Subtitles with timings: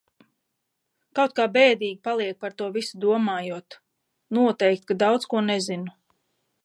[1.17, 3.77] Kaut kā bēdīgi paliek par to visu domājot.
[4.39, 5.97] Noteikti, ka daudz ko nezinu.